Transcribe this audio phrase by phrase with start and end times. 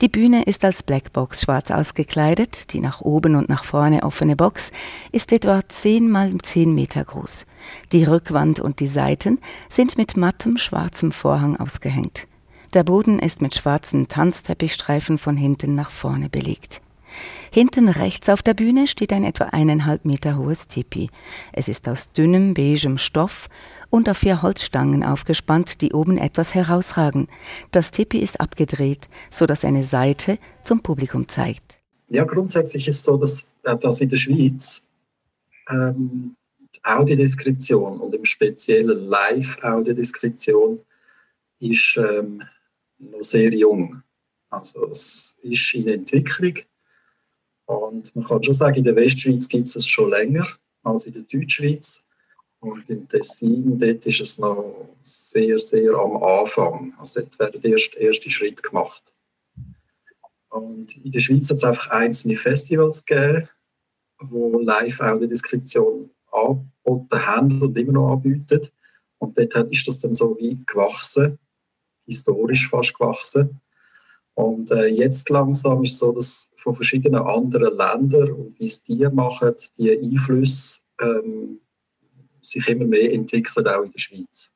[0.00, 2.72] Die Bühne ist als Blackbox schwarz ausgekleidet.
[2.72, 4.70] Die nach oben und nach vorne offene Box
[5.10, 7.46] ist etwa 10 mal 10 Meter groß.
[7.90, 12.28] Die Rückwand und die Seiten sind mit mattem schwarzem Vorhang ausgehängt.
[12.74, 16.80] Der Boden ist mit schwarzen Tanzteppichstreifen von hinten nach vorne belegt.
[17.52, 21.08] Hinten rechts auf der Bühne steht ein etwa eineinhalb Meter hohes Tipi.
[21.52, 23.48] Es ist aus dünnem, beigem Stoff
[23.90, 27.28] und auf vier Holzstangen aufgespannt, die oben etwas herausragen.
[27.70, 31.78] Das Tipi ist abgedreht, so dass eine Seite zum Publikum zeigt.
[32.08, 34.82] Ja, grundsätzlich ist es so, dass, äh, dass in der Schweiz
[35.70, 36.36] ähm,
[36.74, 40.80] die Audiodeskription und im Speziellen Live-Audiodeskription
[41.60, 42.42] ist ähm,
[42.98, 44.02] noch sehr jung.
[44.50, 46.54] Also es ist in Entwicklung
[47.68, 50.46] und man kann schon sagen, in der Westschweiz gibt es es schon länger
[50.84, 52.02] als in der Deutschschweiz.
[52.60, 56.94] Und im Tessin, dort ist es noch sehr, sehr am Anfang.
[56.98, 59.14] Also dort werden erst erste Schritte gemacht.
[60.48, 63.48] Und in der Schweiz hat es einfach einzelne Festivals gegeben,
[64.18, 68.66] wo Live-Audiodeskription angeboten haben und immer noch anbieten.
[69.18, 71.38] Und dort ist das dann so wie gewachsen,
[72.06, 73.60] historisch fast gewachsen.
[74.38, 78.84] Und äh, jetzt langsam ist es so, dass von verschiedenen anderen Ländern und wie es
[78.84, 81.58] die machen, die Einflüsse ähm,
[82.40, 84.54] sich immer mehr entwickelt, auch in der Schweiz.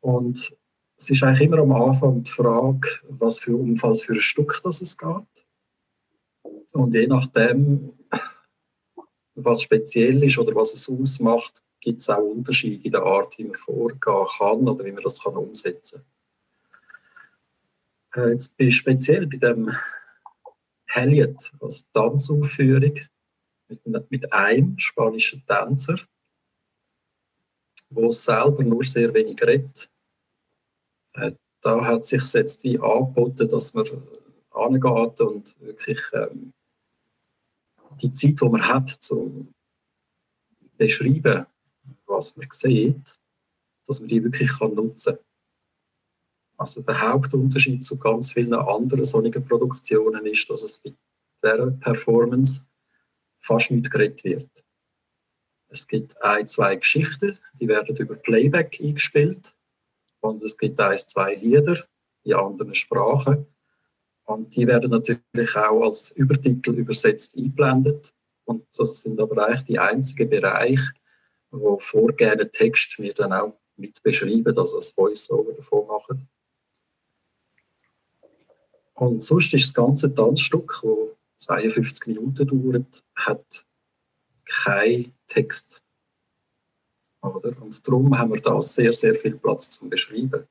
[0.00, 0.56] Und
[0.96, 4.80] es ist eigentlich immer am Anfang die Frage, was für um für ein Stück das
[4.80, 5.44] es geht.
[6.72, 7.92] Und je nachdem,
[9.34, 13.44] was speziell ist oder was es ausmacht, gibt es auch Unterschiede in der Art, wie
[13.44, 16.15] man vorgehen kann oder wie man das kann umsetzen kann.
[18.16, 19.76] Äh, jetzt speziell bei dem
[20.86, 22.98] Helliot als Tanzaufführung
[23.68, 25.98] mit, mit einem spanischen Tänzer
[27.90, 29.90] wo selber nur sehr wenig redet.
[31.14, 33.86] Äh, da hat sich jetzt wie angeboten, dass man
[34.50, 36.52] angeht und wirklich ähm,
[38.00, 39.46] die Zeit, die man hat, zu
[40.76, 41.46] beschreiben,
[42.06, 43.18] was man sieht,
[43.86, 45.24] dass man die wirklich kann nutzen kann.
[46.56, 50.94] Also der Hauptunterschied zu ganz vielen anderen solchen Produktionen ist, dass es bei
[51.42, 52.62] dieser Performance
[53.40, 54.64] fast nicht geredet wird.
[55.68, 59.54] Es gibt ein, zwei Geschichten, die werden über Playback eingespielt.
[60.20, 61.84] Und es gibt ein, zwei Lieder
[62.22, 63.46] in anderen Sprachen.
[64.24, 68.12] Und die werden natürlich auch als Übertitel übersetzt eingeblendet.
[68.44, 70.92] Und das sind aber eigentlich die einzigen Bereiche,
[71.50, 76.28] wo vorgegebene Text wir dann auch mit beschreiben, also als Voice-Over davon machen.
[78.96, 83.64] Und sonst ist das ganze Tanzstück, das 52 Minuten dauert, hat
[84.46, 85.82] kein Text.
[87.22, 87.60] Oder?
[87.60, 90.46] Und darum haben wir da sehr, sehr viel Platz zum Beschreiben.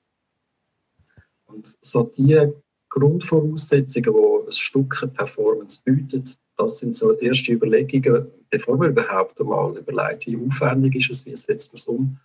[1.48, 2.52] Und so die
[2.90, 9.76] Grundvoraussetzungen, die ein Stück Performance bietet, das sind so erste Überlegungen, bevor man überhaupt einmal
[9.78, 12.20] überlegt, wie aufwendig ist es, wie setzt man es um,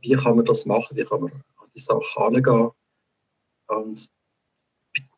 [0.00, 2.70] wie kann man das machen, wie kann man an die Sache herangehen.
[3.66, 4.10] Und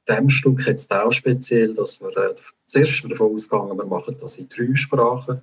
[0.07, 4.39] bei diesem Stück jetzt auch speziell, dass wir äh, zuerst davon ausgegangen, wir machen das
[4.39, 5.43] in drei Sprachen.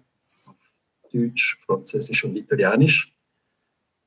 [1.14, 3.14] Deutsch, Französisch und Italienisch.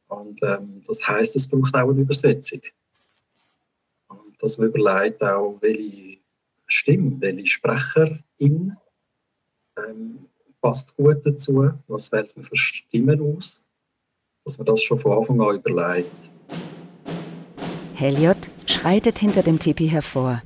[0.09, 2.61] Und ähm, das heißt, es braucht auch eine Übersetzung.
[4.09, 6.19] Und dass man überlegt auch, welche
[6.67, 8.77] Stimme, welche Sprecherin
[9.77, 10.27] ähm,
[10.61, 13.65] passt gut dazu, was wählt man für Stimmen aus,
[14.45, 16.31] dass man das schon von Anfang an überlegt.
[17.95, 20.43] Heliot schreitet hinter dem Tipi hervor.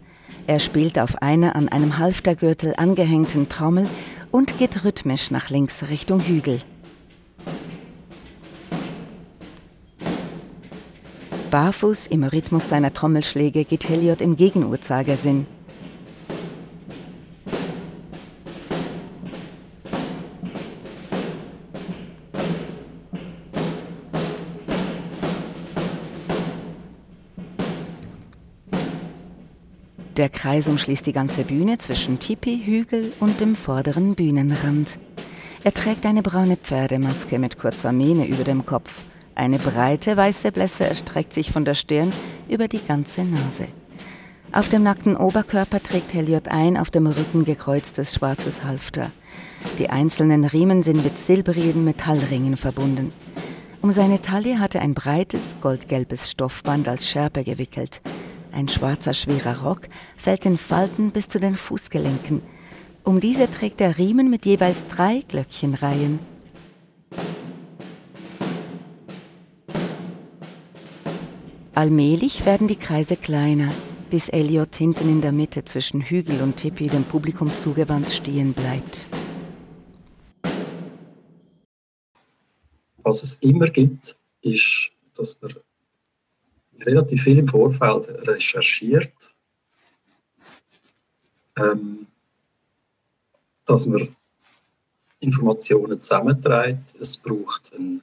[0.46, 3.86] Er spielt auf einer an einem Halftergürtel angehängten Trommel
[4.30, 6.60] und geht rhythmisch nach links Richtung Hügel.
[11.50, 15.46] Barfuß im Rhythmus seiner Trommelschläge geht Heliot im Gegenuhrzeigersinn.
[30.20, 34.98] Der Kreis umschließt die ganze Bühne zwischen Tipi, Hügel und dem vorderen Bühnenrand.
[35.64, 38.92] Er trägt eine braune Pferdemaske mit kurzer Mähne über dem Kopf.
[39.34, 42.12] Eine breite weiße Blässe erstreckt sich von der Stirn
[42.50, 43.68] über die ganze Nase.
[44.52, 49.10] Auf dem nackten Oberkörper trägt Heliot ein auf dem Rücken gekreuztes schwarzes Halfter.
[49.78, 53.10] Die einzelnen Riemen sind mit silbrigen Metallringen verbunden.
[53.80, 58.02] Um seine Taille hat er ein breites, goldgelbes Stoffband als Schärpe gewickelt.
[58.52, 62.42] Ein schwarzer, schwerer Rock fällt in Falten bis zu den Fußgelenken.
[63.04, 66.18] Um diese trägt er Riemen mit jeweils drei Glöckchenreihen.
[71.74, 73.72] Allmählich werden die Kreise kleiner,
[74.10, 79.06] bis Elliot hinten in der Mitte zwischen Hügel und Tippi dem Publikum zugewandt stehen bleibt.
[83.02, 85.54] Was es immer gibt, ist, dass man
[86.86, 89.32] relativ viel im Vorfeld recherchiert,
[91.56, 92.06] ähm,
[93.66, 94.08] dass man
[95.20, 96.94] Informationen zusammenträgt.
[97.00, 98.02] Es braucht ein,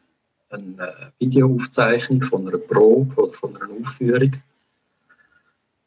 [0.49, 4.31] eine Videoaufzeichnung von einer Probe oder von einer Aufführung,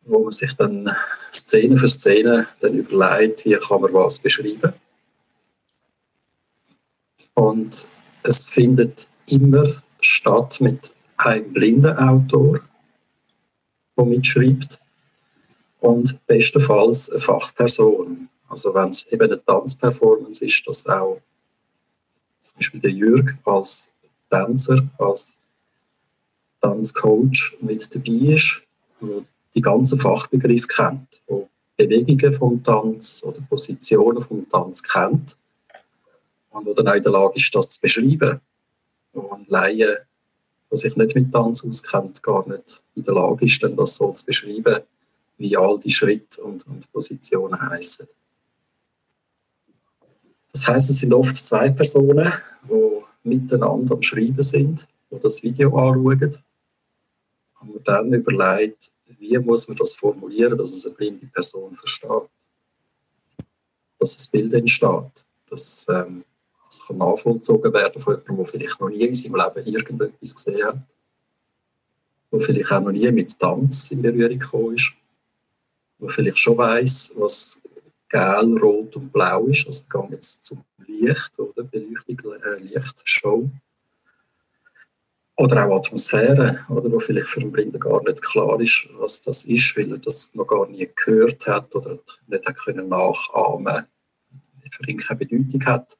[0.02, 0.90] wo man sich dann
[1.32, 4.72] Szene für Szene dann überlegt, wie kann man was beschreiben.
[7.34, 7.86] Und
[8.24, 12.60] es findet immer statt mit einem blinden Autor,
[14.04, 14.80] der mitschreibt
[15.80, 18.28] und bestenfalls eine Fachperson.
[18.48, 21.20] Also wenn es eben eine Tanzperformance ist, dass auch
[22.42, 23.92] zum Beispiel der Jürg als
[24.30, 25.34] Tänzer, als
[26.60, 28.60] Tanzcoach mit dabei ist,
[29.00, 29.22] der
[29.54, 35.36] die ganzen Fachbegriffe kennt, der Bewegungen vom Tanz oder Positionen vom Tanz kennt
[36.50, 38.40] und der dann auch in der Lage ist, das zu beschreiben.
[39.12, 40.06] Und Laie,
[40.70, 44.12] der sich nicht mit Tanz auskennt, gar nicht in der Lage ist, dann das so
[44.12, 44.82] zu beschreiben,
[45.38, 48.06] wie all die Schritte und, und Positionen heißen.
[50.52, 52.32] Das heißt, es sind oft zwei Personen,
[52.68, 56.36] die miteinander am Schreiben sind, die das Video anschauen
[57.60, 62.28] und man dann überlegt, wie muss man das formulieren, dass es eine blinde Person versteht.
[63.98, 65.24] Dass das Bild entsteht.
[65.48, 66.24] Dass, ähm,
[66.70, 70.64] das kann nachvollzogen werden von jemandem, der vielleicht noch nie in seinem Leben irgendetwas gesehen
[70.64, 70.78] hat.
[72.32, 74.92] Der vielleicht auch noch nie mit Tanz in Berührung gekommen ist.
[76.00, 77.60] Der vielleicht schon weiß, was
[78.08, 79.66] gel, rot und blau ist.
[79.66, 83.50] Also ich gehe jetzt zum Licht oder Beleuchtung, äh, Lichtshow.
[85.38, 89.44] Oder auch Atmosphäre, oder, wo vielleicht für einen Blinden gar nicht klar ist, was das
[89.44, 93.86] ist, weil er das noch gar nie gehört hat oder nicht hat können nachahmen
[94.70, 95.98] für ihn keine Bedeutung hat.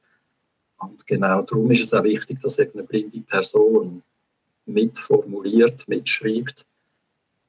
[0.81, 4.01] Und genau darum ist es auch wichtig, dass eben eine blinde Person
[4.65, 6.65] mitformuliert, mitschreibt,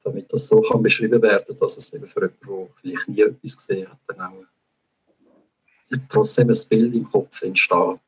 [0.03, 3.57] damit das so kann beschrieben werden, dass es eben für jemanden, der vielleicht nie etwas
[3.57, 4.45] gesehen hat, dann auch
[6.09, 7.99] trotzdem ein Bild im Kopf entsteht.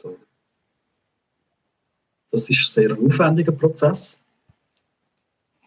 [2.31, 4.21] Das ist ein sehr aufwendiger Prozess.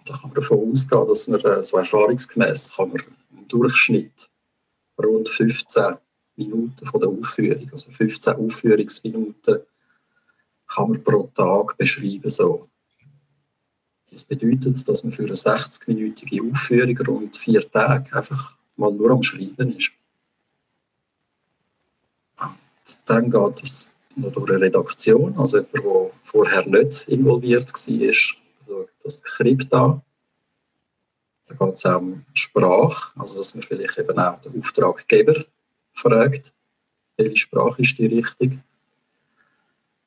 [0.04, 3.02] Da kann man davon ausgehen, dass man äh, so erfahrungsgemäß kann man
[3.32, 4.28] im Durchschnitt
[4.99, 5.96] rund 15
[6.38, 9.58] Minuten von der Aufführung, also 15 Aufführungsminuten,
[10.69, 12.31] kann man pro Tag beschreiben.
[12.31, 12.69] So.
[14.11, 19.23] Das bedeutet, dass man für eine 60-minütige Aufführung rund vier Tage einfach mal nur am
[19.23, 19.90] Schreiben ist.
[23.05, 28.88] Dann geht es noch durch eine Redaktion, also jemand, der vorher nicht involviert war, schaut
[29.02, 30.00] das Skript an.
[31.49, 35.44] Dann geht es auch um Sprache, also dass man vielleicht eben auch den Auftraggeber
[35.98, 36.52] fragt,
[37.16, 38.58] welche Sprache ist die richtig.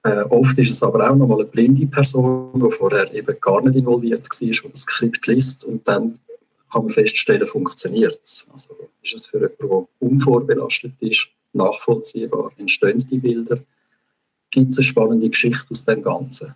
[0.03, 3.61] Äh, oft ist es aber auch noch mal eine blinde Person, die vorher eben gar
[3.61, 6.17] nicht involviert war, die das Skript liest und dann
[6.71, 8.47] kann man feststellen, funktioniert es.
[8.51, 13.59] Also ist es für jemanden, der unvorbelastet ist, nachvollziehbar, entstehen die Bilder,
[14.49, 16.55] gibt es eine spannende Geschichte aus dem Ganzen,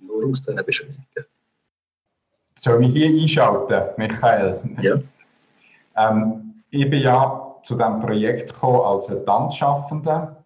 [0.00, 1.04] nur aus diesen Beschreibungen.
[2.56, 4.60] Soll ich hier einschalten, Michael?
[4.80, 5.00] Ja.
[6.00, 10.42] Ähm, ich bin ja zu diesem Projekt gekommen als Tanzschaffender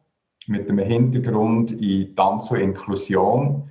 [0.48, 3.70] mit dem Hintergrund in Tanz und Inklusion.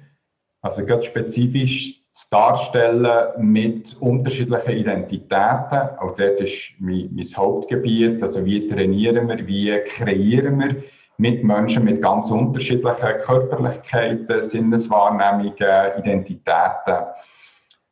[0.62, 3.08] Also ganz spezifisch zu darstellen
[3.39, 5.98] mit unterschiedlichen Identitäten.
[6.00, 8.24] Auch dort ist mein, mein Hauptgebiet.
[8.24, 10.84] Also wie trainieren wir, wie kreieren wir
[11.17, 15.53] mit Menschen mit ganz unterschiedlichen Körperlichkeiten, Sinneswahrnehmungen,
[16.00, 17.05] Identitäten.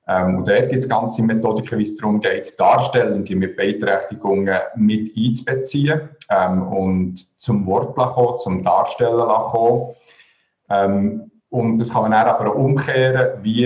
[0.09, 5.11] Ähm, und dort gibt es ganze Methodiken, wie es darum geht, Darstellende mit Beeinträchtigungen mit
[5.15, 9.95] einzubeziehen ähm, und zum Wort kommen, zum Darstellen kommen.
[10.67, 13.65] Ähm, und das kann man dann aber auch umkehren, wie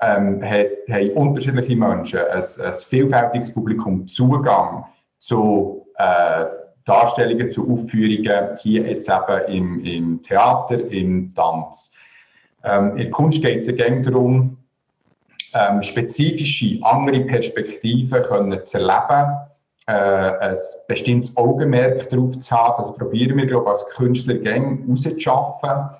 [0.00, 4.84] ähm, hat, haben unterschiedliche Menschen, ein, ein vielfältiges Publikum Zugang
[5.18, 6.44] zu äh,
[6.84, 11.92] Darstellungen, zu Aufführungen, hier jetzt eben im, im Theater, im Tanz.
[12.62, 14.58] Ähm, in der Kunst geht es ja darum,
[15.54, 19.36] ähm, spezifische, andere Perspektiven können zu erleben,
[19.86, 20.56] äh, ein
[20.88, 22.82] bestimmtes Augenmerk darauf zu haben.
[22.82, 25.90] Das probieren wir, glaube ich, als Künstler gerne rauszuschaffen.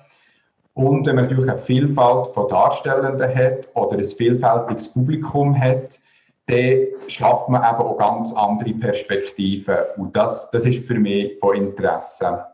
[0.73, 5.99] Und wenn man natürlich eine Vielfalt von Darstellenden hat oder ein vielfältiges Publikum hat,
[6.47, 9.75] dann schafft man eben auch ganz andere Perspektiven.
[9.97, 12.45] Und das, das ist für mich von Interesse.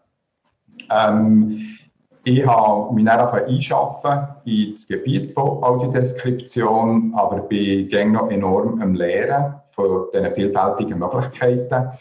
[0.91, 1.78] Ähm,
[2.23, 8.81] ich habe mich dann einschaffen in das Gebiet von Audiodeskription, aber bin gäng noch enorm
[8.81, 11.91] am Lehren von diesen vielfältigen Möglichkeiten.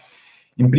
[0.56, 0.70] Im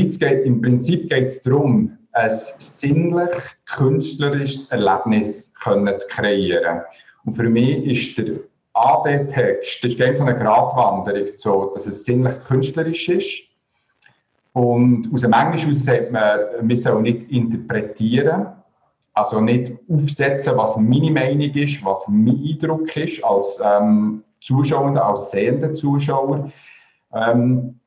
[0.61, 3.29] Prinzip geht es darum, ein sinnlich
[3.65, 6.81] künstlerisches Erlebnis zu kreieren.
[7.23, 8.39] Und für mich ist der
[8.73, 13.43] AD-Text, so eine Gratwanderung, so, dass es sinnlich künstlerisch ist.
[14.51, 18.47] Und aus dem Englischen sagt man, wir sollen nicht interpretieren,
[19.19, 25.31] also nicht aufsetzen, was meine Meinung ist, was mein Eindruck ist als ähm, Zuschauer, als
[25.31, 26.51] sehender Zuschauer.
[27.13, 27.79] Ähm,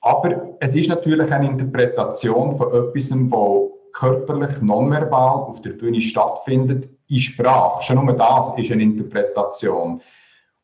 [0.00, 6.88] aber es ist natürlich eine Interpretation von etwas, was körperlich, nonverbal auf der Bühne stattfindet,
[7.08, 7.82] in Sprache.
[7.82, 10.00] Schon nur das ist eine Interpretation.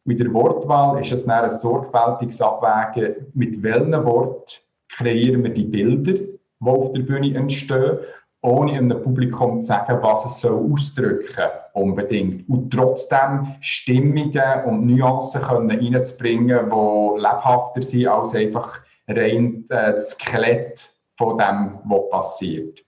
[0.05, 5.51] Und in der Wortwahl ist es dann ein sorgfältiges Abwägen, mit welchen Wort kreieren wir
[5.51, 7.99] die Bilder, die auf der Bühne entstehen,
[8.43, 12.49] ohne einem Publikum zu sagen, was es soll ausdrücken unbedingt.
[12.49, 20.11] Und trotzdem Stimmungen und Nuancen können reinzubringen, die lebhafter sind als einfach rein äh, das
[20.11, 22.85] Skelett von dem, was passiert.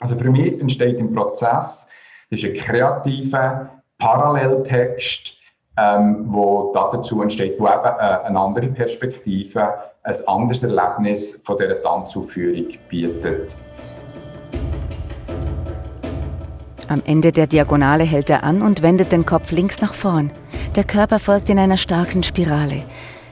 [0.00, 1.88] Also für mich entsteht im Prozess
[2.30, 5.32] das ist ein kreativer Paralleltext,
[5.78, 6.30] ähm,
[6.74, 13.54] dazu entsteht, wo eben äh, eine andere Perspektive, ein anderes Erlebnis von dieser Tanzaufführung bietet.
[16.88, 20.30] Am Ende der Diagonale hält er an und wendet den Kopf links nach vorn.
[20.74, 22.82] Der Körper folgt in einer starken Spirale.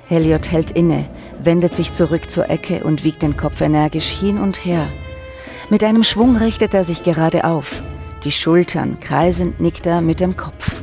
[0.09, 1.07] Heliot hält inne,
[1.43, 4.87] wendet sich zurück zur Ecke und wiegt den Kopf energisch hin und her.
[5.71, 7.83] Mit einem Schwung richtet er sich gerade auf.
[8.25, 10.83] Die Schultern kreisend nickt er mit dem Kopf.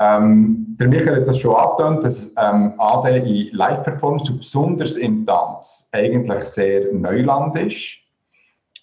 [0.00, 5.88] Ähm, der Michael hat das schon angetönt, dass ähm, AD in Live-Performance, besonders im Tanz,
[5.92, 8.01] eigentlich sehr Neuland ist.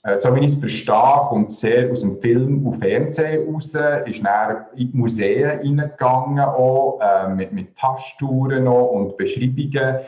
[0.04, 4.24] Äh, so wie ich es verstehe, kommt sehr aus dem Film und Fernsehen raus, ist
[4.24, 10.00] dann in die Museen reingegangen, auch, äh, mit, mit Tasttouren und Beschreibungen,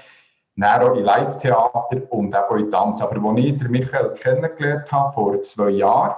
[0.55, 3.01] dann auch in Live-Theater und auch in Tanz.
[3.01, 6.15] Aber als ich Michael kennengelernt habe, vor zwei Jahren,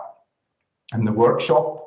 [0.93, 1.83] in einem Workshop,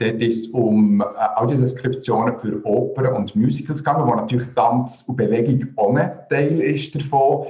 [0.00, 1.04] Dort ist es um äh,
[1.36, 7.48] Audiodeskriptionen für Opern und Musicals gegangen, wo natürlich Tanz und Bewegung ohne Teil ist davon.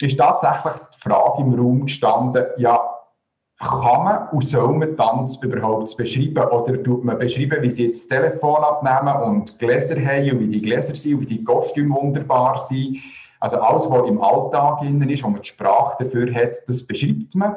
[0.00, 2.93] Ist tatsächlich die Frage im Raum gestanden, ja,
[3.58, 6.44] kann man und soll man Tanz überhaupt beschreiben?
[6.44, 10.48] Oder tut man beschreiben, wie sie jetzt das Telefon abnehmen und Gläser haben und wie
[10.48, 12.98] die Gläser sind und wie die Kostüme wunderbar sind?
[13.40, 17.34] Also alles, was im Alltag innen ist, wo man die Sprache dafür hat, das beschreibt
[17.34, 17.56] man.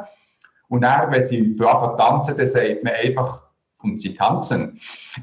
[0.70, 3.48] Und dann, wenn sie anfangen tanzen, dann sagt man einfach,
[3.82, 4.80] und sie tanzen,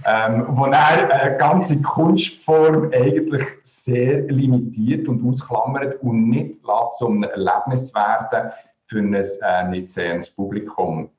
[0.07, 6.57] ähm, wo er eine ganze Kunstform eigentlich sehr limitiert und ausklammert und nicht
[6.97, 8.53] zu einem Erlebnis werden
[8.87, 11.11] für ein äh, nicht sehendes Publikum.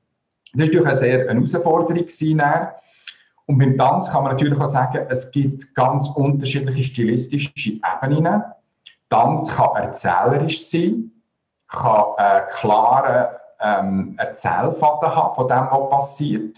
[0.53, 1.95] Das war eine sehr eine Herausforderung.
[1.95, 2.41] Gewesen,
[3.47, 7.51] und beim Tanz kann man natürlich auch sagen, es gibt ganz unterschiedliche stilistische
[8.01, 8.43] Ebenen.
[9.09, 11.11] Tanz kann erzählerisch sein,
[11.67, 13.27] kann einen klaren
[13.59, 16.57] ähm, Erzählfaden haben von dem, was passiert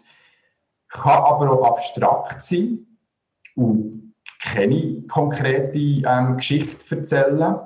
[0.89, 2.85] kann aber auch abstrakt sein
[3.55, 7.59] und keine konkrete ähm, Geschichte erzählen.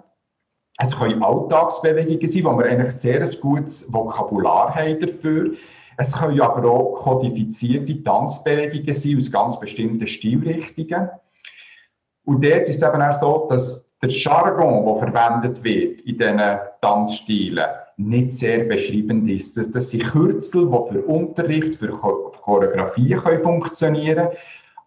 [0.84, 5.52] Es können Alltagsbewegungen sein, wo wir eigentlich sehr ein gutes Vokabular haben dafür.
[5.96, 11.10] Es können aber auch kodifizierte Tanzbewegungen sein aus ganz bestimmten Stilrichtungen.
[12.26, 16.42] Und dort ist es eben auch so, dass der Jargon, der verwendet wird in diesen
[16.82, 17.66] Tanzstilen,
[17.98, 19.58] nicht sehr beschreibend ist.
[19.58, 24.38] Das, das sind Kürzel, die für Unterricht, für Choreografie können funktionieren können,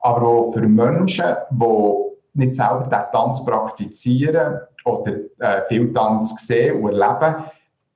[0.00, 1.94] aber auch für Menschen, die
[2.32, 7.44] nicht selber den Tanz praktizieren oder äh, viel Tanz sehen und erleben,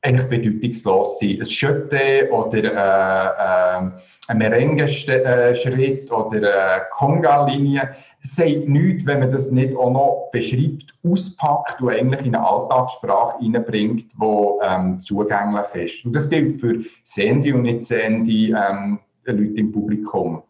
[0.01, 1.39] eigentlich bedeutungslos sein.
[1.41, 3.91] Ein Schütte oder äh, äh,
[4.29, 11.81] ein Merengue-Schritt oder eine Conga-Linie sagt nichts, wenn man das nicht auch noch beschreibt, auspackt
[11.81, 16.05] und eigentlich in eine Alltagssprache hineinbringt, die ähm, zugänglich ist.
[16.05, 20.43] Und das gilt für sehende und nicht sehende ähm, Leute im Publikum.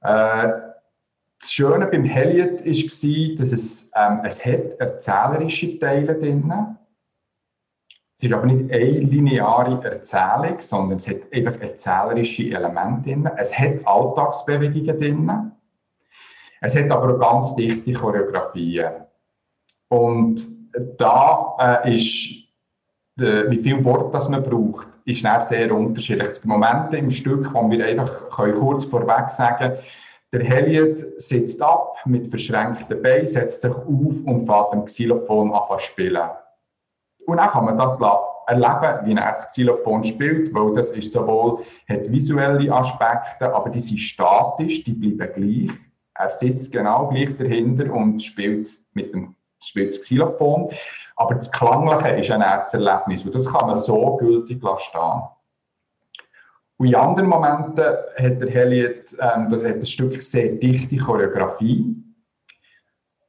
[0.00, 0.48] Äh,
[1.40, 6.78] das Schöne beim Heliot war, dass es, ähm, es hat erzählerische Teile drin hat
[8.18, 13.30] es ist aber nicht eine lineare Erzählung, sondern es hat einfach erzählerische Elemente drin.
[13.36, 15.52] Es hat Alltagsbewegungen drin.
[16.60, 18.90] Es hat aber auch ganz dichte Choreografien.
[19.88, 20.44] Und
[20.96, 22.30] da äh, ist,
[23.20, 26.26] äh, wie viel Wort das man braucht, ist sehr unterschiedlich.
[26.26, 29.78] Es gibt Momente im Stück, wo wir einfach können kurz vorweg sagen
[30.32, 35.78] der Heliot sitzt ab mit verschränkten Beinen, setzt sich auf und fährt am Xylophon an
[35.78, 36.28] zu spielen.
[37.26, 37.98] Und dann kann man das
[38.46, 43.80] erleben, wie er das Xylophon spielt, weil das ist sowohl, hat visuelle Aspekte, aber die
[43.80, 45.78] sind statisch, die bleiben gleich.
[46.14, 50.70] Er sitzt genau gleich dahinter und spielt mit dem spielt das Xylophon.
[51.16, 55.22] Aber das Klangliche ist ein Erzerlebnis und das kann man so gültig stehen.
[56.78, 61.96] Und in anderen Momenten hat der Heliot ähm, das hat ein Stück sehr dichte Choreografie.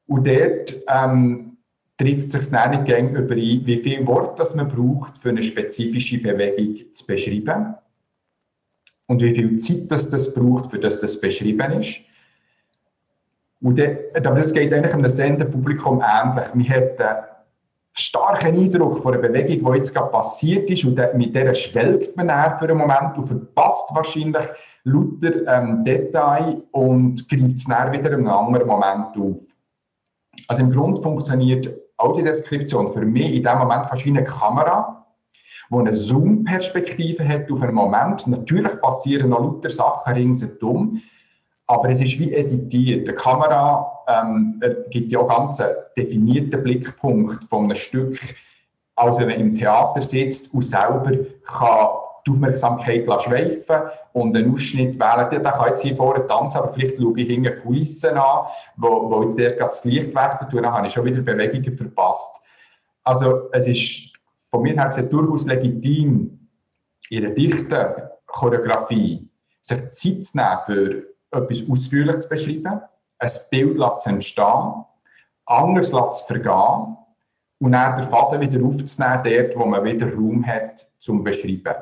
[0.05, 1.57] Und dort ähm,
[1.97, 6.19] trifft sich dann nicht gäng überein, wie viel Wort das man braucht, für eine spezifische
[6.19, 7.75] Bewegung zu beschreiben.
[9.07, 12.01] Und wie viel Zeit das, das braucht, für das das beschrieben ist.
[13.61, 16.53] Und dann, aber das geht eigentlich einem sehenden Publikum ähnlich.
[16.53, 17.38] Man hat
[17.99, 22.27] starken Eindruck von einer Bewegung, die jetzt gerade passiert ist und mit der schwelgt man
[22.27, 24.45] dann für einen Moment und verpasst wahrscheinlich
[24.83, 29.43] lauter ähm, Detail und greift es dann wieder in einem anderen Moment auf.
[30.47, 35.05] Also im Grunde funktioniert Audiodeskription für mich in dem Moment fast wie eine Kamera,
[35.69, 38.25] die eine Zoom-Perspektive hat auf einen Moment.
[38.25, 41.01] Natürlich passieren noch lauter Sachen ringsherum,
[41.69, 43.07] aber es ist wie editiert.
[43.07, 44.59] Die Kamera ähm,
[44.89, 48.19] gibt ja auch ganz einen definierten Blickpunkt von einem Stück,
[48.95, 51.11] als wenn man im Theater sitzt und selber
[51.45, 51.89] kann
[52.25, 53.81] die Aufmerksamkeit schweifen
[54.13, 55.29] und einen Ausschnitt wählen.
[55.29, 59.23] Der kann jetzt hier vorne tanzen, aber vielleicht schaue ich hinten Kulissen an, wo, wo
[59.25, 62.35] jetzt der das Licht wechselt und dann habe ich schon wieder Bewegungen verpasst.
[63.03, 64.13] Also es ist
[64.49, 66.49] von mir her durchaus legitim,
[67.11, 67.85] in einer dichten
[68.25, 69.29] Choreografie
[69.61, 72.81] sich Zeit zu nehmen für etwas ausführlich zu beschreiben,
[73.19, 74.85] ein Bild zu entstehen,
[75.45, 76.97] anders zu vergehen
[77.59, 81.75] und dann den Faden wieder aufzunehmen, dort, wo man wieder Raum hat, zum beschreiben.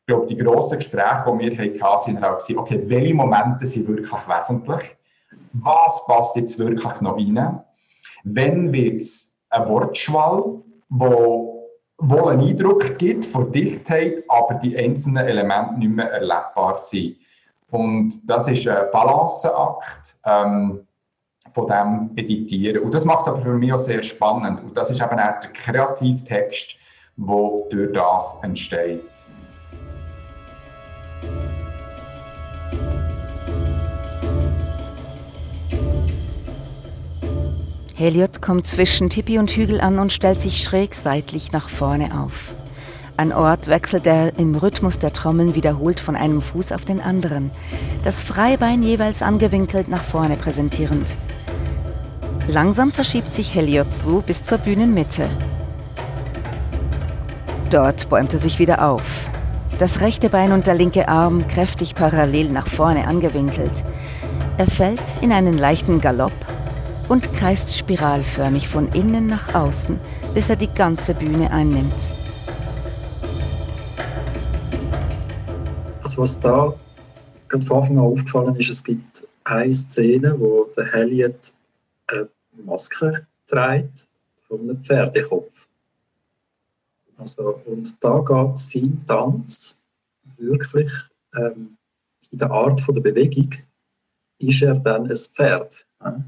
[0.00, 4.10] Ich glaube, die grossen Gespräche, die wir hatten, waren auch, okay, welche Momente sind wirklich
[4.10, 4.96] wesentlich?
[5.52, 7.60] Was passt jetzt wirklich noch rein?
[8.24, 11.54] Wenn wird es ein Wortschwall, wo
[11.98, 17.16] wohl einen Eindruck gibt von Dichtheit, aber die einzelnen Elemente nicht mehr erlebbar sind.
[17.74, 20.86] Und das ist ein Balanceakt ähm,
[21.52, 22.84] von dem Editieren.
[22.84, 24.62] Und das macht es aber für mich auch sehr spannend.
[24.62, 26.76] Und das ist eben auch der Kreativtext,
[27.16, 29.02] der durch das entsteht.
[37.96, 42.53] Heliot kommt zwischen Tippi und Hügel an und stellt sich schräg seitlich nach vorne auf.
[43.16, 47.52] An Ort wechselt er im Rhythmus der Trommeln wiederholt von einem Fuß auf den anderen,
[48.02, 51.14] das Freibein jeweils angewinkelt nach vorne präsentierend.
[52.48, 55.28] Langsam verschiebt sich Heliot so bis zur Bühnenmitte.
[57.70, 59.02] Dort bäumt er sich wieder auf.
[59.78, 63.84] Das rechte Bein und der linke Arm kräftig parallel nach vorne angewinkelt.
[64.58, 66.32] Er fällt in einen leichten Galopp
[67.08, 70.00] und kreist spiralförmig von innen nach außen,
[70.34, 72.10] bis er die ganze Bühne einnimmt.
[76.16, 76.72] Was da
[77.48, 81.52] gerade von Anfang an aufgefallen ist, es gibt eine Szene, wo der Elliot
[82.06, 82.28] eine
[82.64, 84.06] Maske trägt
[84.46, 85.66] von einem Pferdekopf.
[87.16, 89.82] Also, und da geht sein Tanz
[90.36, 90.90] wirklich
[91.36, 91.76] ähm,
[92.30, 93.50] in der Art von der Bewegung
[94.38, 95.86] ist er dann ein Pferd.
[96.00, 96.24] Ja?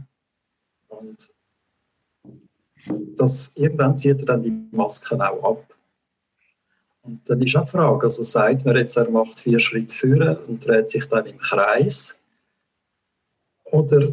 [0.89, 1.29] Und
[3.17, 5.76] das, irgendwann zieht er dann die Masken auch ab.
[7.07, 10.37] Und dann ist auch die Frage, also sagt man jetzt, er macht vier Schritte führen
[10.49, 12.19] und dreht sich dann im Kreis?
[13.67, 14.13] Oder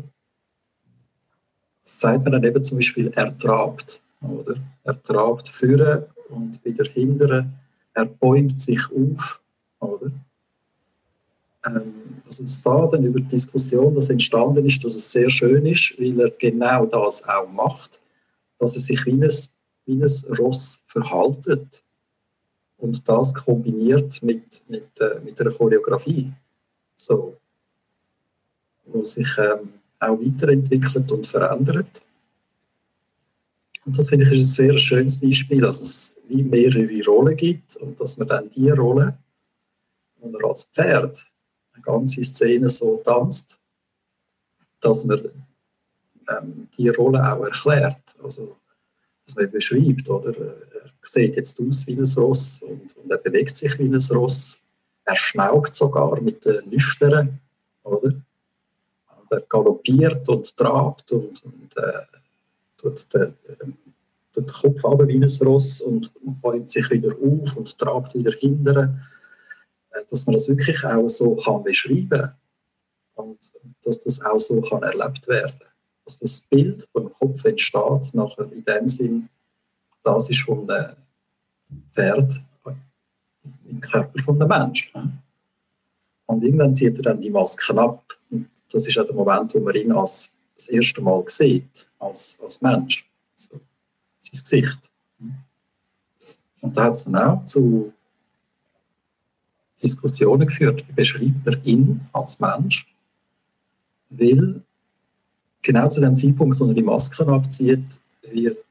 [1.84, 4.56] sagt man dann eben zum Beispiel, er trabt, oder?
[4.84, 7.54] Er trabt führen und wieder hindern,
[7.96, 9.42] er bäumt sich auf,
[9.80, 10.12] oder?
[11.66, 11.94] Ähm,
[12.26, 15.96] also es da dann über die Diskussion, das entstanden ist, dass es sehr schön ist,
[15.98, 18.00] weil er genau das auch macht,
[18.60, 19.32] dass er sich wie ein,
[19.86, 21.84] wie ein Ross verhaltet
[22.84, 26.34] und das kombiniert mit, mit, äh, mit einer Choreografie,
[26.96, 27.38] so,
[28.86, 29.70] wo sich ähm,
[30.02, 32.02] auch weiterentwickelt und verändert.
[33.86, 37.78] Und das finde ich ist ein sehr schönes Beispiel, dass es wie mehrere Rollen gibt
[37.78, 39.18] und dass man dann die Rolle,
[40.20, 41.26] wo man als Pferd
[41.74, 43.60] eine ganze Szene so tanzt,
[44.82, 45.22] dass man
[46.30, 48.58] ähm, die Rolle auch erklärt, also
[49.24, 50.34] dass man beschreibt, oder
[51.04, 54.60] sieht jetzt aus wie ein Ross und, und er bewegt sich wie ein Ross.
[55.06, 57.40] Er schnaubt sogar mit den Nüstern,
[57.84, 58.14] oder?
[58.14, 62.06] Und er galoppiert und trabt und, und äh,
[62.78, 63.66] tut, den, äh,
[64.32, 66.12] tut den Kopf runter wie ein Ross und
[66.42, 68.98] bäumt sich wieder auf und trabt wieder hinterher.
[69.92, 72.34] Äh, dass man das wirklich auch so kann beschreiben kann
[73.16, 73.52] und
[73.84, 75.60] dass das auch so kann erlebt werden
[76.06, 79.30] Dass das Bild, das im Kopf entsteht, nachher in dem Sinn
[80.04, 80.96] das ist, was man,
[81.94, 82.42] Pferd
[83.66, 85.20] im Körper von einem Menschen.
[86.26, 88.04] Und irgendwann zieht er dann die Maske ab.
[88.30, 92.40] Und das ist auch der Moment, wo man ihn als, das erste Mal sieht, als,
[92.42, 93.10] als Mensch.
[93.34, 93.60] Also,
[94.20, 94.92] sein Gesicht.
[96.62, 97.92] Und da hat es dann auch zu
[99.82, 102.88] Diskussionen geführt, wie beschreibt man ihn als Mensch,
[104.10, 104.62] weil
[105.62, 108.00] genau zu dem Zeitpunkt, wo er die Masken abzieht,
[108.32, 108.64] wird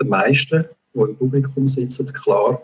[0.00, 2.62] den meisten, die im Publikum sitzen, klar,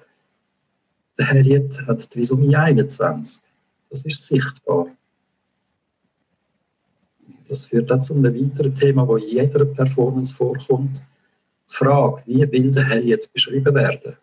[1.19, 3.43] der Harriet hat Trisomie 21.
[3.91, 4.87] Das ist sichtbar.
[7.49, 11.03] Das führt dann zu einem weiteren Thema, das in jeder Performance vorkommt.
[11.71, 14.17] Die Frage, wie will der Harriet beschrieben werden?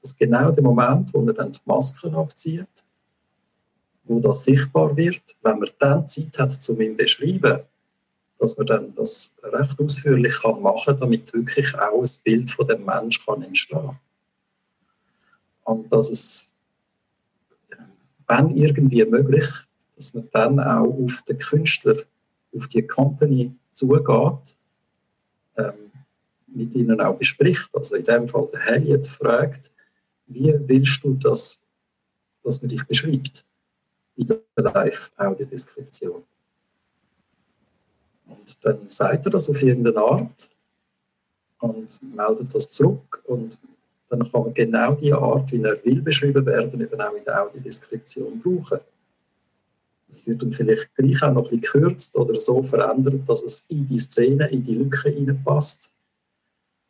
[0.00, 2.84] Das ist genau der Moment, wo er dann die Masken abzieht,
[4.04, 5.36] wo das sichtbar wird.
[5.42, 7.60] Wenn man dann Zeit hat, um ihn zu beschreiben,
[8.38, 12.66] dass man dann das recht ausführlich kann machen kann, damit wirklich auch ein Bild von
[12.68, 13.98] dem Mensch kann entstehen
[15.64, 16.54] Und dass es,
[18.28, 19.46] wenn irgendwie möglich,
[19.96, 21.96] dass man dann auch auf den Künstler,
[22.56, 24.56] auf die Company zugeht,
[25.56, 25.90] ähm,
[26.46, 27.68] mit ihnen auch bespricht.
[27.72, 29.70] Also in dem Fall der Harriet fragt,
[30.26, 31.62] wie willst du, dass,
[32.42, 33.44] dass man dich beschreibt
[34.16, 36.22] in der Live-Audiodeskription?
[38.28, 40.48] Und dann sagt er das auf irgendeine Art
[41.60, 43.58] und meldet das zurück und
[44.08, 47.42] dann kann man genau die Art, wie er will beschrieben werden, eben auch in der
[47.42, 48.80] Audiodeskription brauchen.
[50.10, 53.86] Es wird dann vielleicht gleich auch noch ein gekürzt oder so verändert, dass es in
[53.86, 55.90] die Szene, in die Lücke hineinpasst.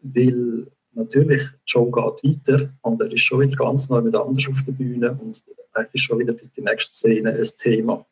[0.03, 4.63] Weil natürlich, Show geht weiter und er ist schon wieder ganz neu mit anders auf
[4.65, 8.07] der Bühne und eigentlich ist schon wieder die nächste Szene ein Thema.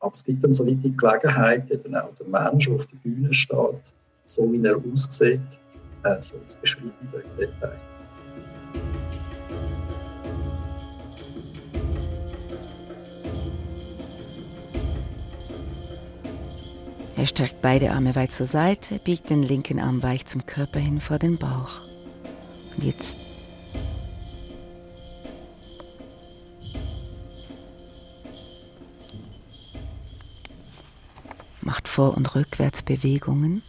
[0.00, 3.34] Aber es gibt dann so die Gelegenheit, eben auch der Mensch, der auf der Bühne
[3.34, 3.92] steht,
[4.24, 5.40] so wie er aussieht,
[6.04, 7.80] äh, so zu beschreiben im Detail.
[17.16, 21.00] Er streckt beide Arme weit zur Seite, biegt den linken Arm weich zum Körper hin
[21.00, 21.80] vor den Bauch.
[22.76, 23.18] Und jetzt
[31.68, 33.60] macht Vor- und Rückwärtsbewegungen,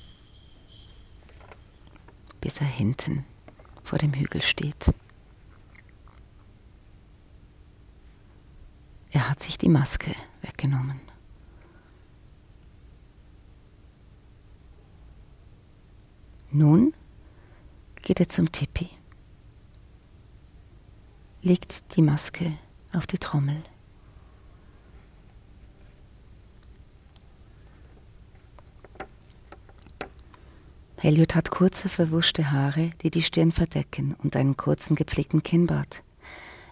[2.40, 3.26] bis er hinten
[3.84, 4.94] vor dem Hügel steht.
[9.12, 11.02] Er hat sich die Maske weggenommen.
[16.52, 16.94] Nun
[18.02, 18.90] geht er zum Tipi,
[21.42, 22.54] legt die Maske
[22.94, 23.62] auf die Trommel.
[31.02, 36.04] Helliot hat kurze, verwuschte Haare, die die Stirn verdecken und einen kurzen, gepflegten Kinnbart.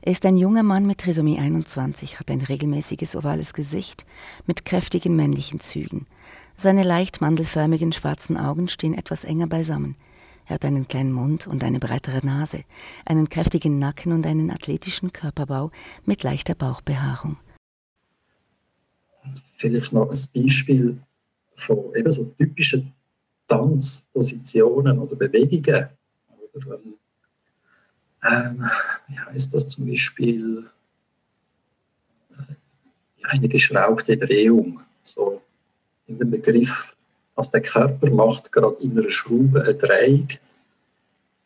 [0.01, 4.05] Er ist ein junger Mann mit Trisomie 21, hat ein regelmäßiges ovales Gesicht
[4.45, 6.07] mit kräftigen männlichen Zügen.
[6.57, 9.95] Seine leicht mandelförmigen schwarzen Augen stehen etwas enger beisammen.
[10.45, 12.65] Er hat einen kleinen Mund und eine breitere Nase,
[13.05, 15.71] einen kräftigen Nacken und einen athletischen Körperbau
[16.05, 17.37] mit leichter Bauchbehaarung.
[19.55, 20.99] Vielleicht noch ein Beispiel
[21.55, 22.93] von eben so typischen
[23.47, 25.87] Tanzpositionen oder Bewegungen.
[26.53, 26.79] Oder,
[28.23, 28.69] ähm,
[29.07, 30.69] wie heißt das zum Beispiel?
[32.31, 32.53] Äh,
[33.23, 34.81] eine geschraubte Drehung.
[35.03, 35.41] So
[36.07, 36.95] in dem Begriff,
[37.35, 40.27] was der Körper macht, gerade in einer Schraube eine Drehung.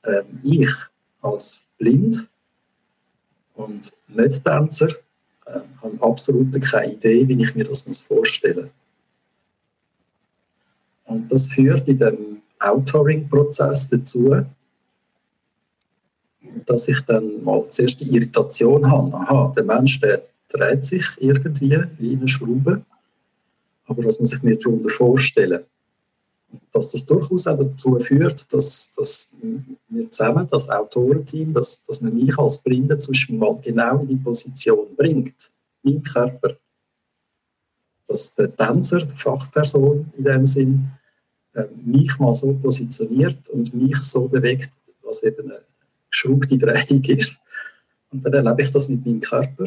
[0.03, 0.71] Ähm, ich
[1.21, 2.27] als blind
[3.55, 4.89] und nicht Tänzer
[5.45, 8.80] äh, habe absolut keine Idee, wie ich mir das vorstellen muss.
[11.11, 14.45] Und das führt in dem Outouring-Prozess dazu,
[16.65, 19.13] dass ich dann mal zuerst die Irritation habe.
[19.15, 22.81] Aha, der Mensch, der dreht sich irgendwie wie eine Schraube.
[23.85, 25.63] Aber was muss ich mir darunter vorstellen?
[26.71, 29.29] Dass das durchaus auch dazu führt, dass, dass
[29.89, 34.15] wir zusammen, das Autorenteam, dass, dass man mich als Blinde zwischen mal genau in die
[34.17, 35.49] Position bringt,
[35.83, 36.55] mein Körper.
[38.07, 40.89] Dass der Tänzer, die Fachperson in dem Sinn,
[41.83, 44.69] mich mal so positioniert und mich so bewegt,
[45.03, 45.61] was eben eine
[46.09, 47.33] geschraubte Drehung ist.
[48.11, 49.65] Und dann erlebe ich das mit meinem Körper.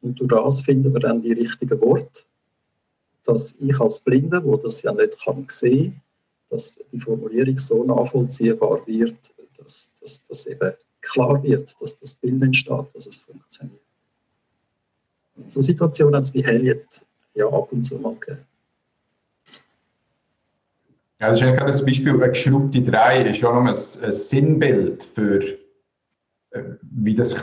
[0.00, 2.22] Und durch das finden wir dann die richtigen Worte,
[3.24, 6.00] dass ich als Blinde, wo das ja nicht kann sehen,
[6.50, 9.94] dass die Formulierung so nachvollziehbar wird, dass,
[10.28, 13.80] das eben klar wird, dass das Bild entsteht, dass es funktioniert.
[15.46, 18.47] So Situationen hat es bei Helliet ja ab und zu mal gegeben.
[21.20, 25.02] Ja, das ist eigentlich das Beispiel, eine geschraubte 3 ist ja noch ein, ein Sinnbild
[25.02, 25.42] für
[26.50, 27.34] äh, wie das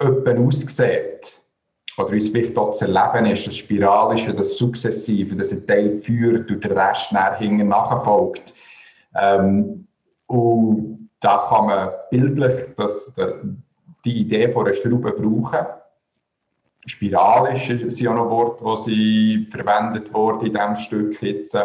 [0.00, 1.42] jemand aussieht.
[1.96, 5.98] Oder wie es vielleicht dort zu erleben ist, das Spiralische, das Sukzessive, dass ein Teil
[5.98, 8.52] führt und der Rest nachher nachfolgt.
[9.14, 9.86] Ähm,
[10.26, 13.14] und da kann man bildlich das,
[14.04, 15.66] die Idee von einer Schraube brauchen.
[16.84, 18.84] Spiralisch ist ja noch ein Wort, das
[19.50, 21.56] verwendet wurde in diesem Stück jetzt.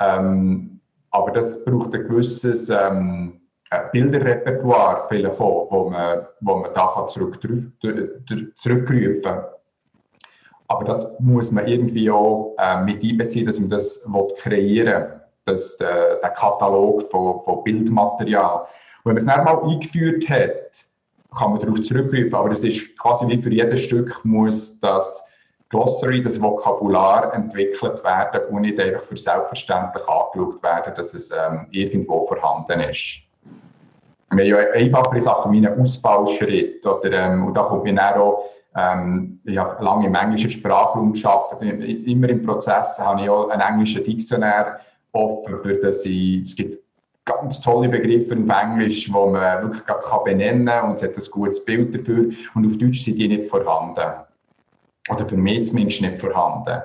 [0.00, 0.80] Ähm,
[1.10, 3.40] aber das braucht ein gewisses ähm,
[3.92, 7.38] Bilderrepertoire vielleicht auch, wo man, wo man da zurück,
[8.54, 9.44] zurückrufen kann.
[10.68, 14.04] Aber das muss man irgendwie auch äh, mit einbeziehen, dass man das
[14.38, 18.66] kreieren will, das, der, der Katalog von, von Bildmaterial.
[19.04, 20.86] Wenn man es dann mal eingeführt hat,
[21.36, 25.25] kann man darauf zurückgreifen, aber das ist quasi wie für jedes Stück muss das
[25.68, 31.66] Glossary, das Vokabular entwickelt werden und nicht einfach für selbstverständlich angeschaut werden, dass es ähm,
[31.70, 33.22] irgendwo vorhanden ist.
[34.30, 38.44] Wir haben ja einfachere Sachen wie einen Ausfallschritt oder, ähm, und da kommt mir auch
[38.76, 41.82] ähm, ich habe lange im englischen Sprachraum gearbeitet.
[42.06, 44.80] Immer im Prozess habe ich auch einen englischen Diktionär
[45.12, 46.78] offen, für das ich, es gibt
[47.24, 51.30] ganz tolle Begriffe auf Englisch, die man wirklich kann benennen kann und es hat ein
[51.30, 52.30] gutes Bild dafür.
[52.54, 54.25] Und auf Deutsch sind die nicht vorhanden.
[55.08, 56.82] Oder für mich zumindest nicht vorhanden.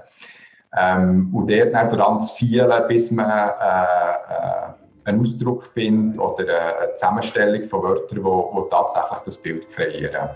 [0.78, 6.80] Ähm, und dort dann daran zu vielen, bis man äh, äh, einen Ausdruck findet oder
[6.80, 10.30] eine Zusammenstellung von Wörtern, die tatsächlich das Bild kreieren.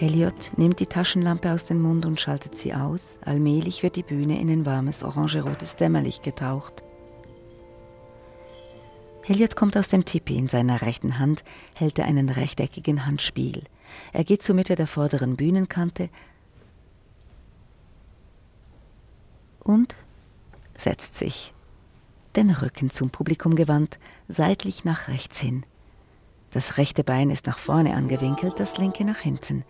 [0.00, 3.18] Elliot nimmt die Taschenlampe aus dem Mund und schaltet sie aus.
[3.22, 6.82] Allmählich wird die Bühne in ein warmes orangerotes Dämmerlicht getaucht.
[9.26, 10.36] Elliot kommt aus dem Tipi.
[10.36, 13.64] In seiner rechten Hand hält er einen rechteckigen Handspiegel.
[14.12, 16.08] Er geht zur Mitte der vorderen Bühnenkante
[19.60, 19.94] und
[20.76, 21.52] setzt sich,
[22.36, 25.64] den Rücken zum Publikum gewandt, seitlich nach rechts hin.
[26.50, 29.64] Das rechte Bein ist nach vorne angewinkelt, das linke nach hinten.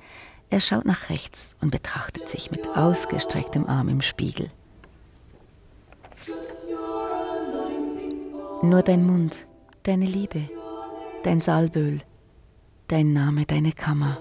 [0.49, 4.51] Er schaut nach rechts und betrachtet sich mit ausgestrecktem Arm im Spiegel.
[8.63, 9.47] Nur dein Mund,
[9.85, 10.43] deine Liebe,
[11.23, 12.03] dein Salböl,
[12.89, 14.19] dein Name, deine Kammer.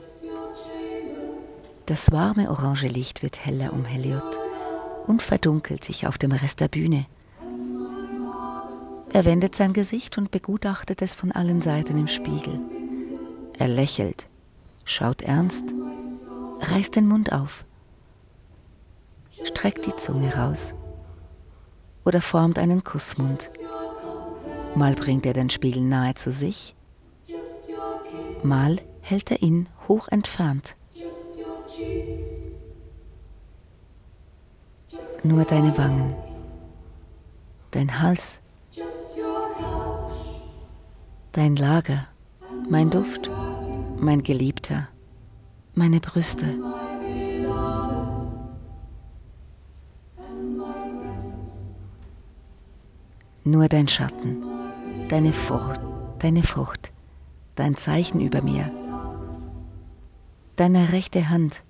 [1.85, 4.39] Das warme orange Licht wird heller um Heliot
[5.07, 7.05] und verdunkelt sich auf dem Rest der Bühne.
[9.11, 12.61] Er wendet sein Gesicht und begutachtet es von allen Seiten im Spiegel.
[13.57, 14.27] Er lächelt,
[14.85, 15.65] schaut ernst,
[16.61, 17.65] reißt den Mund auf,
[19.43, 20.73] streckt die Zunge raus
[22.05, 23.49] oder formt einen Kussmund.
[24.75, 26.75] Mal bringt er den Spiegel nahe zu sich,
[28.43, 30.75] mal hält er ihn hoch entfernt.
[35.23, 36.15] Nur deine Wangen,
[37.71, 38.39] dein Hals,
[41.33, 42.07] dein Lager,
[42.69, 43.29] mein Duft,
[43.97, 44.87] mein Geliebter,
[45.73, 46.47] meine Brüste.
[53.43, 54.48] Nur dein Schatten,
[55.09, 55.81] deine Frucht,
[56.19, 56.91] deine Frucht,
[57.55, 58.71] dein Zeichen über mir,
[60.55, 61.63] deine rechte Hand,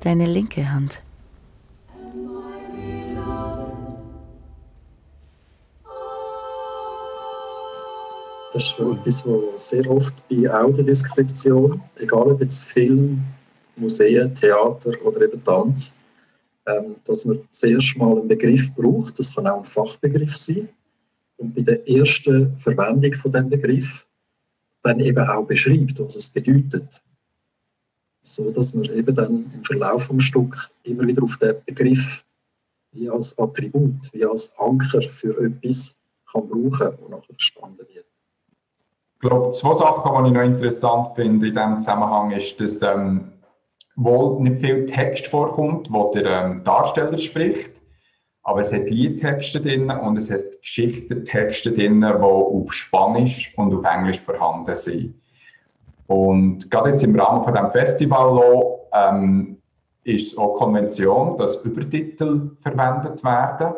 [0.00, 1.02] deine linke Hand.
[8.54, 13.22] Das ist etwas, was sehr oft bei Audiodeskription, egal ob jetzt Film,
[13.76, 15.94] Museen, Theater oder eben Tanz,
[16.64, 19.18] ähm, dass man zuerst mal einen Begriff braucht.
[19.18, 20.70] Das kann auch ein Fachbegriff sein.
[21.38, 24.06] Und bei der ersten Verwendung von dem Begriff
[24.82, 27.02] dann eben auch beschreibt, was es bedeutet.
[28.22, 32.24] So dass man eben dann im Verlauf des Stück immer wieder auf den Begriff
[32.92, 35.96] wie als Attribut, wie als Anker für etwas
[36.32, 38.06] kann brauchen und nachher verstanden wird.
[39.14, 43.32] Ich glaube, zwei Sachen, die ich noch interessant finde in diesem Zusammenhang, ist, dass ähm,
[43.96, 47.72] wohl nicht viel Text vorkommt, wo der ähm, Darsteller spricht,
[48.46, 53.82] aber es hat Liedtexte drin und es hat Geschichtentexte drin, die auf Spanisch und auf
[53.82, 55.20] Englisch vorhanden sind.
[56.06, 59.58] Und gerade jetzt im Rahmen von dem Festival ähm,
[60.04, 63.74] ist es auch Konvention, dass Übertitel verwendet werden.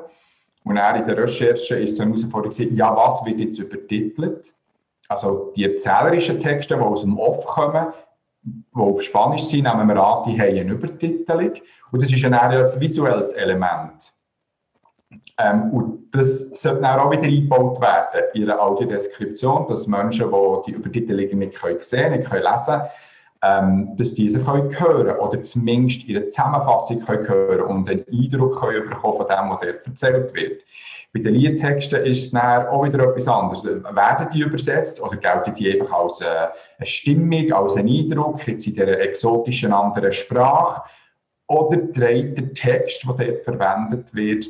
[0.64, 4.54] Und auch in der Recherche ist es eine Herausforderung, ja, was wird jetzt übertitelt?
[5.09, 7.87] Also die erzählerischen Texte, die aus dem Off kommen,
[8.42, 11.52] die auf Spanisch sind, nehmen wir an, die haben eine Übertitelung.
[11.90, 14.12] Und das ist ein, ein visuelles Element.
[15.38, 20.70] Ähm, und das sollte dann auch wieder eingebaut werden in der Audiodeskription, dass Menschen, die
[20.70, 22.82] die Übertitelung nicht können sehen nicht können lesen
[23.42, 28.88] ähm, dass diese können hören oder zumindest ihre Zusammenfassung können hören und einen Eindruck können
[28.88, 30.62] bekommen von dem, was dort erzählt wird.
[31.12, 33.64] Bei den Liedtexten ist es dann auch wieder etwas anderes.
[33.64, 38.66] Werden die übersetzt oder gelten die einfach als äh, eine Stimmung, als ein Eindruck, jetzt
[38.66, 40.82] in dieser exotischen anderen Sprache?
[41.46, 44.46] Oder trägt der Text, der dort verwendet wird,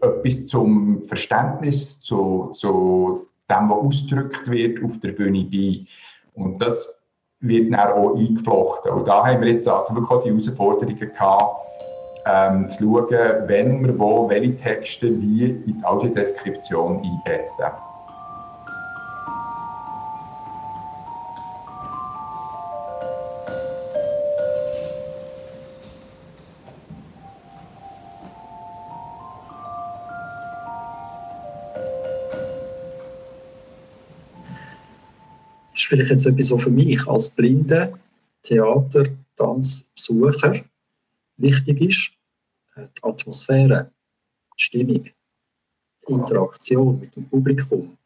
[0.00, 5.86] etwas zum Verständnis, zu, zu dem, was ausgedrückt wird auf der Bühne bei?
[6.34, 6.94] Und das
[7.40, 8.92] wird dann auch eingeflochten.
[8.92, 11.66] Und da haben wir jetzt also wirklich die Herausforderungen gehabt,
[12.26, 17.85] ähm, zu schauen, wenn wir wo welche Texte wie in die Audiodeskription einbetten.
[35.86, 37.98] Ist vielleicht jetzt etwas für mich als blinde
[38.42, 39.04] Theater,
[39.36, 40.64] Tanzbesucher
[41.36, 42.10] wichtig ist
[42.76, 43.90] die Atmosphäre,
[44.58, 47.96] die Stimmung, die Interaktion mit dem Publikum,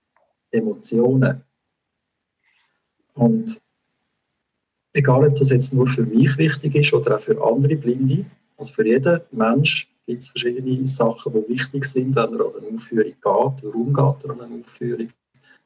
[0.51, 1.43] Emotionen.
[3.15, 3.61] Und
[4.93, 8.25] egal, ob das jetzt nur für mich wichtig ist oder auch für andere Blinde,
[8.57, 12.75] also für jeden Mensch gibt es verschiedene Sachen, die wichtig sind, wenn er an eine
[12.75, 13.65] Aufführung geht.
[13.65, 15.09] Warum geht er an eine Aufführung?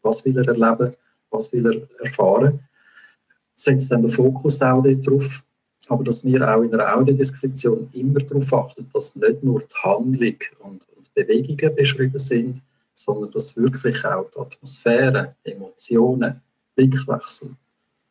[0.02, 0.96] Was will er erleben?
[1.34, 2.60] Was will er erfahren?
[3.56, 5.42] Setzt dann den Fokus auch darauf,
[5.88, 10.36] aber dass wir auch in der Audiodeskription immer darauf achten, dass nicht nur die Handlung
[10.60, 12.62] und, und Bewegungen beschrieben sind,
[12.94, 16.40] sondern dass wirklich auch die Atmosphäre, Emotionen,
[16.76, 17.50] Blickwechsel,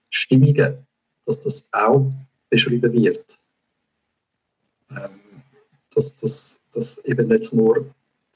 [0.10, 0.86] Stimmungen,
[1.26, 2.12] dass das auch
[2.50, 3.40] beschrieben wird.
[4.92, 5.20] Ähm,
[5.96, 7.86] dass, dass, dass eben nicht nur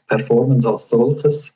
[0.08, 1.54] Performance als solches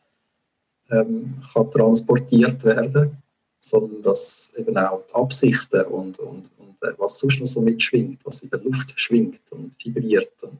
[0.90, 3.21] ähm, kann transportiert werden,
[3.62, 8.26] sondern dass eben auch die Absichten und, und, und äh, was sonst noch so mitschwingt,
[8.26, 10.44] was in der Luft schwingt und vibriert.
[10.44, 10.60] Und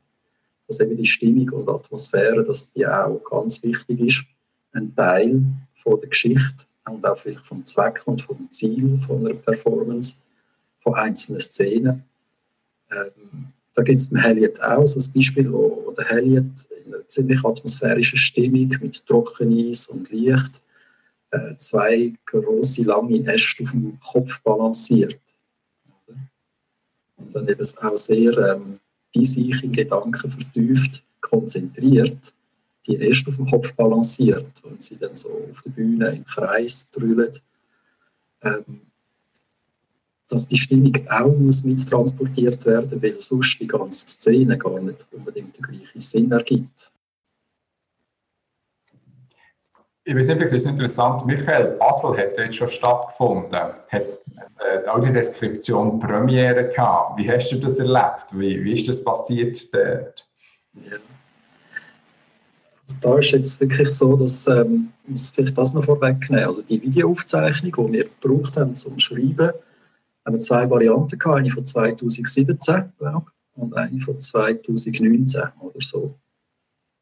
[0.68, 4.24] dass eben die Stimmung und Atmosphäre, dass die auch ganz wichtig ist,
[4.74, 5.44] ein Teil
[5.84, 10.16] von der Geschichte und auch vielleicht vom Zweck und vom Ziel von einer Performance,
[10.82, 12.04] von einzelnen Szenen.
[12.92, 16.46] Ähm, da gibt es beim Helliot auch so ein Beispiel, wo, wo der Helliot
[16.86, 20.62] in einer ziemlich atmosphärischen Stimmung mit Trockeneis und Licht
[21.58, 25.20] zwei große, lange Äste auf dem Kopf balanciert.
[27.18, 28.80] Und dann eben auch sehr ähm,
[29.14, 32.34] bei sich in Gedanken vertieft, konzentriert,
[32.88, 36.90] die Äste auf dem Kopf balanciert und sie dann so auf der Bühne im Kreis
[36.90, 37.32] drüllen.
[38.42, 38.82] Ähm,
[40.32, 45.58] dass die Stimmung auch muss mittransportiert werden, weil sonst die ganze Szene gar nicht unbedingt
[45.58, 46.92] den gleichen Sinn ergibt.
[50.12, 51.26] Ich weiß nicht, ist interessant.
[51.26, 57.18] Michael, Basel hat jetzt schon stattgefunden, hat äh, auch die Deskription Premiere gehabt.
[57.18, 58.26] Wie hast du das erlebt?
[58.34, 60.28] Wie, wie ist das passiert dort?
[60.74, 60.98] Ja.
[62.82, 66.62] Also da ist jetzt wirklich so, dass, ähm, ich muss vielleicht das noch vorwegnehmen, also
[66.62, 69.54] die Videoaufzeichnung, die wir gebraucht haben zum Schreiben,
[70.26, 76.14] haben wir zwei Varianten gehabt, eine von 2017 glaube und eine von 2019 oder so.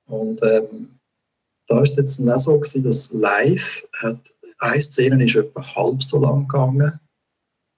[0.06, 0.99] Und ähm,
[1.70, 6.04] da ist es jetzt auch so gewesen, dass live hat, eine Szene ist etwa halb
[6.04, 7.00] so lang gegangen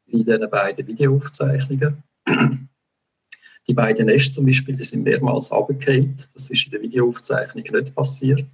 [0.07, 2.03] wie in diesen beiden Videoaufzeichnungen.
[3.67, 6.17] Die beiden Äste zum Beispiel, die sind mehrmals runtergefallen.
[6.33, 8.45] Das ist in der Videoaufzeichnung nicht passiert.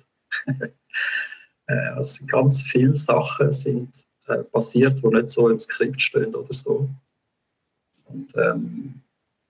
[1.69, 3.89] Äh, also ganz viele Sachen sind
[4.27, 6.89] äh, passiert, die nicht so im Skript stehen oder so.
[8.05, 9.01] Und ähm,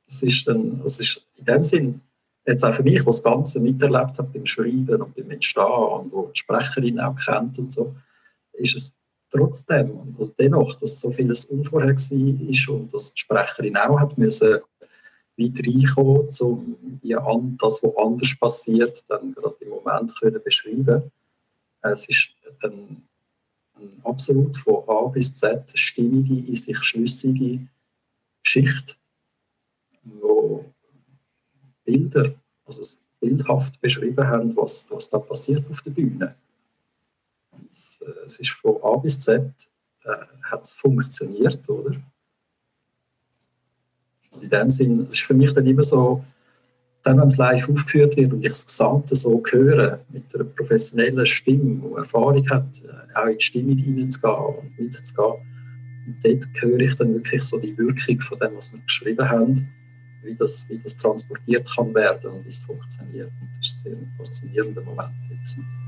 [0.08, 2.02] das ist dann, das ist in dem Sinn
[2.48, 6.12] jetzt auch für mich, was das Ganze miterlebt hat beim Schreiben und beim Entstehen und
[6.12, 7.96] wo die Sprecherin auch kennt und so,
[8.54, 8.98] ist es
[9.30, 14.60] trotzdem, also dennoch, dass so vieles unvorhergesehen ist und dass die Sprecherin auch hat müssen
[15.36, 17.16] wieder reinkommen, um die,
[17.60, 21.12] das, was anders passiert, dann gerade im Moment können beschreiben.
[21.82, 22.30] Es ist
[22.62, 23.04] dann
[23.76, 27.68] eine absolut von A bis Z stimmige, in sich schlüssige
[28.44, 28.96] Geschichte,
[30.04, 30.66] wo
[31.88, 32.34] Bilder,
[32.66, 32.84] also
[33.22, 36.36] bildhaft beschrieben haben, was, was da passiert auf der Bühne.
[37.52, 37.70] Und,
[38.02, 39.42] äh, es ist von A bis Z
[40.04, 40.10] äh,
[40.44, 41.96] hat es funktioniert, oder?
[44.32, 46.24] Und in dem Sinn, es ist für mich dann immer so,
[47.04, 51.26] dann, wenn es live aufgeführt wird und ich das Gesamte so höre, mit einer professionellen
[51.26, 55.36] Stimme, die Erfahrung hat, äh, auch in die Stimmung hineinzugehen und mitzugehen,
[56.06, 59.68] und dort höre ich dann wirklich so die Wirkung von dem, was wir geschrieben haben
[60.24, 63.32] wie das, wie das transportiert kann werden und wie es funktioniert.
[63.42, 65.14] Und das ist ein sehr faszinierender Moment.
[65.30, 65.87] Gewesen.